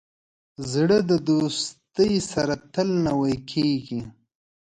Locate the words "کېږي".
3.51-4.01